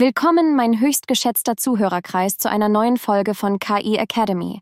[0.00, 4.60] Willkommen, mein höchst geschätzter Zuhörerkreis, zu einer neuen Folge von KI Academy.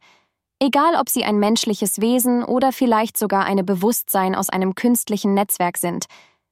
[0.61, 5.77] Egal, ob Sie ein menschliches Wesen oder vielleicht sogar eine Bewusstsein aus einem künstlichen Netzwerk
[5.77, 6.07] sind,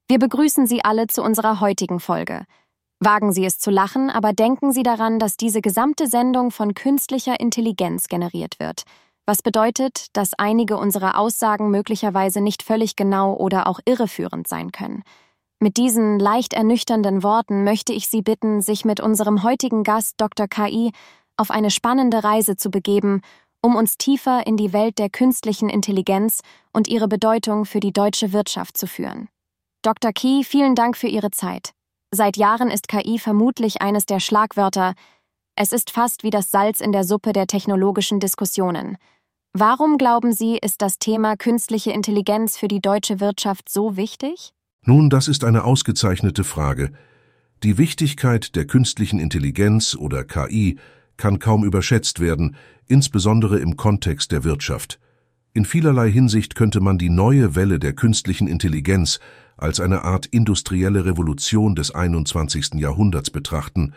[0.06, 2.44] wir begrüßen Sie alle zu unserer heutigen Folge.
[3.00, 7.40] Wagen Sie es zu lachen, aber denken Sie daran, dass diese gesamte Sendung von künstlicher
[7.40, 8.82] Intelligenz generiert wird,
[9.24, 15.04] was bedeutet, dass einige unserer Aussagen möglicherweise nicht völlig genau oder auch irreführend sein können.
[15.60, 20.46] Mit diesen leicht ernüchternden Worten möchte ich Sie bitten, sich mit unserem heutigen Gast Dr.
[20.48, 20.92] KI
[21.36, 23.22] auf eine spannende Reise zu begeben,
[23.62, 26.40] um uns tiefer in die Welt der künstlichen Intelligenz
[26.72, 29.28] und ihre Bedeutung für die deutsche Wirtschaft zu führen.
[29.82, 30.12] Dr.
[30.12, 31.73] Key, vielen Dank für Ihre Zeit.
[32.10, 34.95] Seit Jahren ist KI vermutlich eines der Schlagwörter.
[35.56, 38.98] Es ist fast wie das Salz in der Suppe der technologischen Diskussionen.
[39.52, 44.52] Warum glauben Sie, ist das Thema künstliche Intelligenz für die deutsche Wirtschaft so wichtig?
[44.87, 46.91] Nun, das ist eine ausgezeichnete Frage.
[47.62, 50.77] Die Wichtigkeit der künstlichen Intelligenz oder KI
[51.16, 55.01] kann kaum überschätzt werden, insbesondere im Kontext der Wirtschaft.
[55.54, 59.21] In vielerlei Hinsicht könnte man die neue Welle der künstlichen Intelligenz
[59.57, 62.74] als eine Art industrielle Revolution des 21.
[62.74, 63.95] Jahrhunderts betrachten.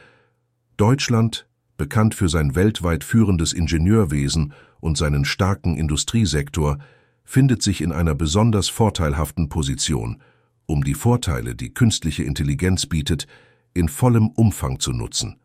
[0.78, 6.78] Deutschland, bekannt für sein weltweit führendes Ingenieurwesen und seinen starken Industriesektor,
[7.26, 10.22] findet sich in einer besonders vorteilhaften Position–
[10.68, 13.26] um die Vorteile, die künstliche Intelligenz bietet,
[13.73, 15.38] in vollem Umfang zu nutzen.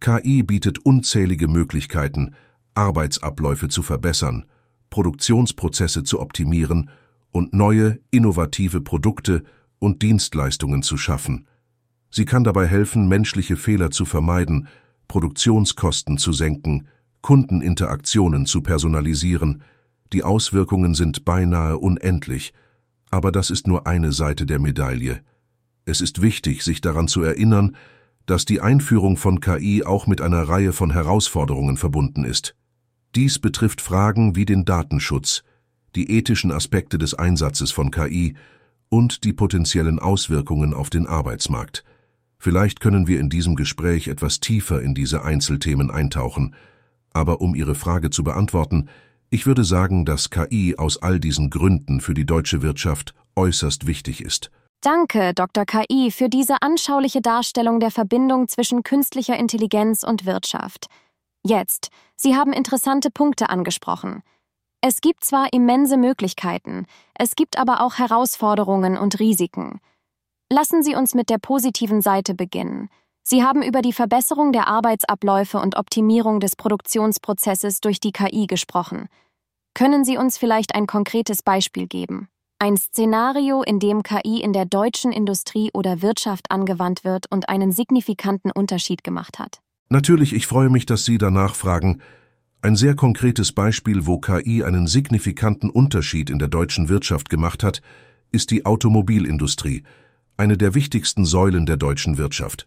[0.00, 2.34] KI bietet unzählige Möglichkeiten,
[2.74, 4.46] Arbeitsabläufe zu verbessern,
[4.90, 6.90] Produktionsprozesse zu optimieren
[7.30, 9.44] und neue, innovative Produkte
[9.78, 11.46] und Dienstleistungen zu schaffen.
[12.10, 14.68] Sie kann dabei helfen, menschliche Fehler zu vermeiden,
[15.08, 16.88] Produktionskosten zu senken,
[17.22, 19.62] Kundeninteraktionen zu personalisieren.
[20.12, 22.54] Die Auswirkungen sind beinahe unendlich–
[23.14, 25.20] aber das ist nur eine Seite der Medaille.
[25.84, 27.76] Es ist wichtig, sich daran zu erinnern,
[28.26, 32.56] dass die Einführung von KI auch mit einer Reihe von Herausforderungen verbunden ist.
[33.14, 35.44] Dies betrifft Fragen wie den Datenschutz,
[35.94, 38.34] die ethischen Aspekte des Einsatzes von KI
[38.88, 41.84] und die potenziellen Auswirkungen auf den Arbeitsmarkt.
[42.36, 46.56] Vielleicht können wir in diesem Gespräch etwas tiefer in diese Einzelthemen eintauchen,
[47.12, 48.88] aber um Ihre Frage zu beantworten,
[49.34, 54.20] ich würde sagen, dass KI aus all diesen Gründen für die deutsche Wirtschaft äußerst wichtig
[54.20, 54.52] ist.
[54.80, 55.64] Danke, Dr.
[55.64, 60.86] KI, für diese anschauliche Darstellung der Verbindung zwischen künstlicher Intelligenz und Wirtschaft.
[61.44, 64.22] Jetzt, Sie haben interessante Punkte angesprochen.
[64.80, 66.86] Es gibt zwar immense Möglichkeiten,
[67.18, 69.80] es gibt aber auch Herausforderungen und Risiken.
[70.48, 72.88] Lassen Sie uns mit der positiven Seite beginnen.
[73.24, 79.08] Sie haben über die Verbesserung der Arbeitsabläufe und Optimierung des Produktionsprozesses durch die KI gesprochen.
[79.74, 82.28] Können Sie uns vielleicht ein konkretes Beispiel geben?
[82.60, 87.72] Ein Szenario, in dem KI in der deutschen Industrie oder Wirtschaft angewandt wird und einen
[87.72, 89.60] signifikanten Unterschied gemacht hat.
[89.88, 92.00] Natürlich, ich freue mich, dass Sie danach fragen.
[92.62, 97.82] Ein sehr konkretes Beispiel, wo KI einen signifikanten Unterschied in der deutschen Wirtschaft gemacht hat,
[98.30, 99.82] ist die Automobilindustrie,
[100.36, 102.64] eine der wichtigsten Säulen der deutschen Wirtschaft.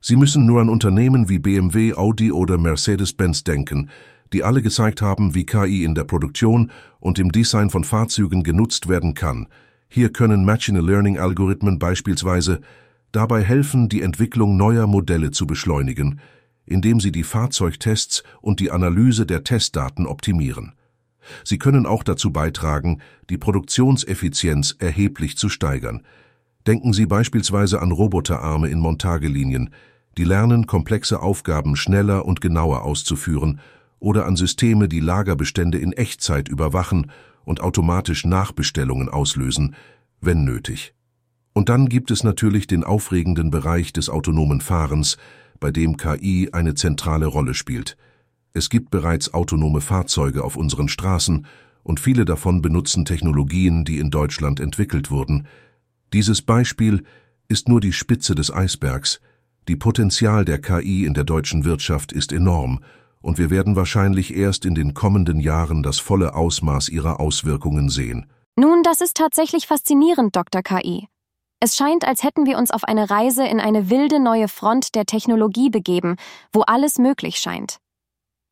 [0.00, 3.90] Sie müssen nur an Unternehmen wie BMW, Audi oder Mercedes-Benz denken,
[4.34, 8.88] die alle gezeigt haben, wie KI in der Produktion und im Design von Fahrzeugen genutzt
[8.88, 9.46] werden kann.
[9.88, 12.60] Hier können Machine Learning Algorithmen beispielsweise
[13.12, 16.18] dabei helfen, die Entwicklung neuer Modelle zu beschleunigen,
[16.66, 20.72] indem sie die Fahrzeugtests und die Analyse der Testdaten optimieren.
[21.44, 22.98] Sie können auch dazu beitragen,
[23.30, 26.02] die Produktionseffizienz erheblich zu steigern.
[26.66, 29.70] Denken Sie beispielsweise an Roboterarme in Montagelinien,
[30.18, 33.60] die lernen, komplexe Aufgaben schneller und genauer auszuführen
[34.04, 37.10] oder an Systeme, die Lagerbestände in Echtzeit überwachen
[37.44, 39.74] und automatisch Nachbestellungen auslösen,
[40.20, 40.94] wenn nötig.
[41.54, 45.16] Und dann gibt es natürlich den aufregenden Bereich des autonomen Fahrens,
[45.58, 47.96] bei dem KI eine zentrale Rolle spielt.
[48.52, 51.46] Es gibt bereits autonome Fahrzeuge auf unseren Straßen
[51.82, 55.46] und viele davon benutzen Technologien, die in Deutschland entwickelt wurden.
[56.12, 57.04] Dieses Beispiel
[57.48, 59.20] ist nur die Spitze des Eisbergs.
[59.66, 62.80] Die Potenzial der KI in der deutschen Wirtschaft ist enorm
[63.24, 68.26] und wir werden wahrscheinlich erst in den kommenden Jahren das volle Ausmaß ihrer Auswirkungen sehen.
[68.56, 70.62] Nun, das ist tatsächlich faszinierend, Dr.
[70.62, 71.08] KI.
[71.58, 75.06] Es scheint, als hätten wir uns auf eine Reise in eine wilde neue Front der
[75.06, 76.16] Technologie begeben,
[76.52, 77.78] wo alles möglich scheint.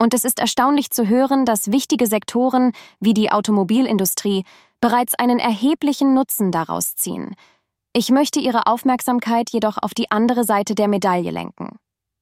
[0.00, 4.44] Und es ist erstaunlich zu hören, dass wichtige Sektoren wie die Automobilindustrie
[4.80, 7.34] bereits einen erheblichen Nutzen daraus ziehen.
[7.92, 11.76] Ich möchte Ihre Aufmerksamkeit jedoch auf die andere Seite der Medaille lenken.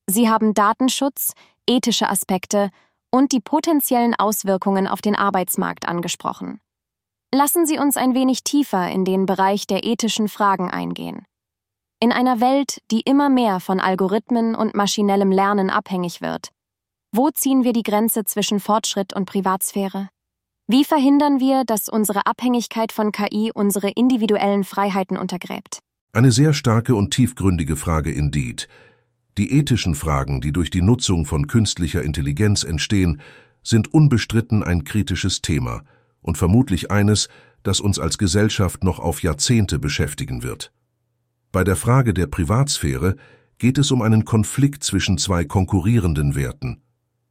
[0.08, 1.35] Sie haben Datenschutz,
[1.70, 2.70] ethische Aspekte
[3.11, 6.61] und die potenziellen Auswirkungen auf den Arbeitsmarkt angesprochen.
[7.32, 11.25] Lassen Sie uns ein wenig tiefer in den Bereich der ethischen Fragen eingehen.
[12.00, 16.49] In einer Welt, die immer mehr von Algorithmen und maschinellem Lernen abhängig wird.
[17.12, 20.08] Wo ziehen wir die Grenze zwischen Fortschritt und Privatsphäre?
[20.67, 25.81] Wie verhindern wir, dass unsere Abhängigkeit von KI unsere individuellen Freiheiten untergräbt?
[26.12, 28.69] Eine sehr starke und tiefgründige Frage indeed.
[29.38, 33.21] Die ethischen Fragen, die durch die Nutzung von künstlicher Intelligenz entstehen,
[33.62, 35.82] sind unbestritten ein kritisches Thema
[36.21, 37.29] und vermutlich eines,
[37.62, 40.73] das uns als Gesellschaft noch auf Jahrzehnte beschäftigen wird.
[41.53, 43.17] Bei der Frage der Privatsphäre
[43.59, 46.82] geht es um einen Konflikt zwischen zwei konkurrierenden Werten.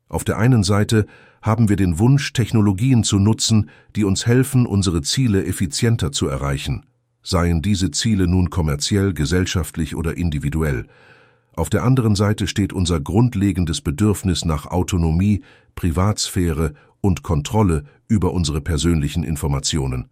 [0.07, 1.06] Auf der einen Seite
[1.42, 6.86] haben wir den Wunsch, Technologien zu nutzen, die uns helfen, unsere Ziele effizienter zu erreichen,
[7.24, 10.86] seien diese Ziele nun kommerziell, gesellschaftlich oder individuell.
[11.60, 15.44] Auf der anderen Seite steht unser grundlegendes Bedürfnis nach Autonomie,
[15.76, 20.08] Privatsphäre und Kontrolle über unsere persönlichen Informationen.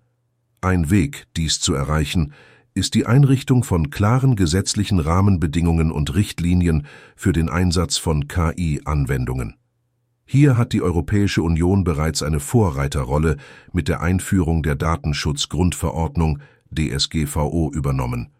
[0.59, 2.33] Ein Weg, dies zu erreichen,
[2.73, 6.85] ist die Einrichtung von klaren gesetzlichen Rahmenbedingungen und Richtlinien
[7.15, 9.55] für den Einsatz von KI-Anwendungen.
[10.25, 13.37] Hier hat die Europäische Union bereits eine Vorreiterrolle
[13.71, 16.39] mit der Einführung der Datenschutzgrundverordnung
[16.77, 18.33] DSGVO übernommen.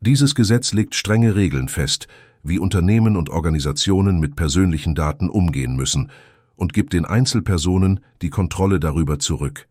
[0.00, 2.06] Dieses Gesetz legt strenge Regeln fest,
[2.44, 6.10] wie Unternehmen und Organisationen mit persönlichen Daten umgehen müssen
[6.54, 9.66] und gibt den Einzelpersonen die Kontrolle darüber zurück.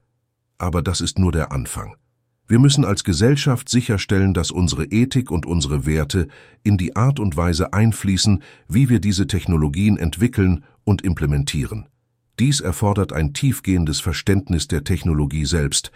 [0.58, 1.96] Aber das ist nur der Anfang.
[2.46, 6.28] Wir müssen als Gesellschaft sicherstellen, dass unsere Ethik und unsere Werte
[6.64, 11.88] in die Art und Weise einfließen, wie wir diese Technologien entwickeln und implementieren.
[12.40, 15.92] Dies erfordert ein tiefgehendes Verständnis der Technologie selbst,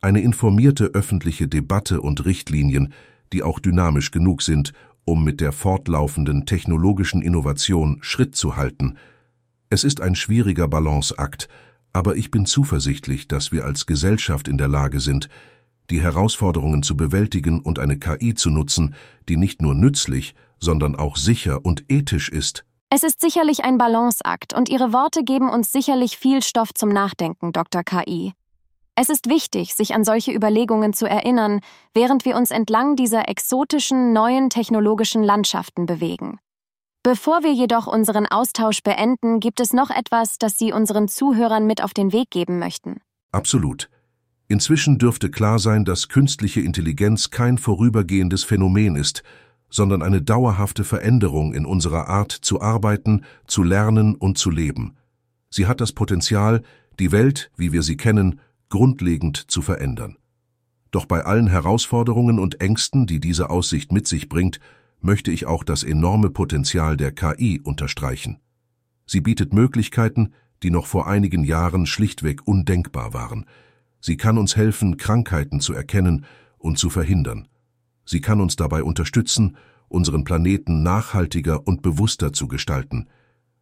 [0.00, 2.92] eine informierte öffentliche Debatte und Richtlinien,
[3.32, 4.72] die auch dynamisch genug sind,
[5.08, 8.98] um mit der fortlaufenden technologischen Innovation Schritt zu halten.
[9.70, 11.48] Es ist ein schwieriger Balanceakt,
[11.92, 15.28] aber ich bin zuversichtlich, dass wir als Gesellschaft in der Lage sind,
[15.90, 18.94] die Herausforderungen zu bewältigen und eine KI zu nutzen,
[19.28, 22.66] die nicht nur nützlich, sondern auch sicher und ethisch ist.
[22.90, 27.52] Es ist sicherlich ein Balanceakt und Ihre Worte geben uns sicherlich viel Stoff zum Nachdenken,
[27.52, 27.82] Dr.
[27.82, 28.32] KI.
[29.00, 31.60] Es ist wichtig, sich an solche Überlegungen zu erinnern,
[31.94, 36.40] während wir uns entlang dieser exotischen, neuen technologischen Landschaften bewegen.
[37.04, 41.80] Bevor wir jedoch unseren Austausch beenden, gibt es noch etwas, das Sie unseren Zuhörern mit
[41.80, 43.00] auf den Weg geben möchten.
[43.30, 43.88] Absolut.
[44.48, 49.22] Inzwischen dürfte klar sein, dass künstliche Intelligenz kein vorübergehendes Phänomen ist,
[49.70, 54.96] sondern eine dauerhafte Veränderung in unserer Art zu arbeiten, zu lernen und zu leben.
[55.50, 56.62] Sie hat das Potenzial,
[56.98, 60.16] die Welt, wie wir sie kennen, grundlegend zu verändern.
[60.90, 64.60] Doch bei allen Herausforderungen und Ängsten, die diese Aussicht mit sich bringt,
[65.00, 68.38] möchte ich auch das enorme Potenzial der KI unterstreichen.
[69.06, 70.32] Sie bietet Möglichkeiten,
[70.62, 73.44] die noch vor einigen Jahren schlichtweg undenkbar waren–
[74.00, 76.24] Sie kann uns helfen, Krankheiten zu erkennen
[76.58, 77.48] und zu verhindern.
[78.04, 79.56] Sie kann uns dabei unterstützen,
[79.88, 83.08] unseren Planeten nachhaltiger und bewusster zu gestalten.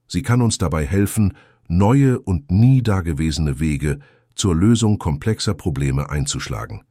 [0.07, 1.33] Sie kann uns dabei helfen,
[1.69, 3.99] neue und nie dagewesene Wege
[4.37, 6.85] zur Lösung komplexer Probleme einzuschlagen.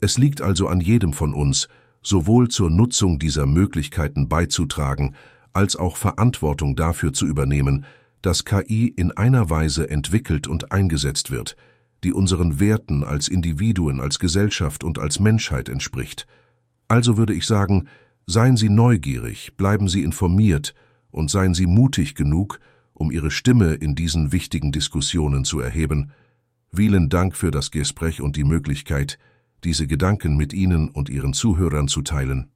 [0.00, 1.68] Es liegt also an jedem von uns,
[2.02, 5.16] sowohl zur Nutzung dieser Möglichkeiten beizutragen,
[5.52, 7.84] als auch Verantwortung dafür zu übernehmen,
[8.22, 11.56] dass KI in einer Weise entwickelt und eingesetzt wird,
[12.04, 16.26] die unseren Werten als Individuen, als Gesellschaft und als Menschheit entspricht.
[16.88, 17.88] Also würde ich sagen,
[18.26, 20.74] seien Sie neugierig, bleiben Sie informiert
[21.10, 22.60] und seien Sie mutig genug,
[22.92, 26.12] um Ihre Stimme in diesen wichtigen Diskussionen zu erheben.
[26.76, 29.18] Vielen Dank für das Gespräch und die Möglichkeit,
[29.64, 32.50] diese Gedanken mit Ihnen und Ihren Zuhörern zu teilen.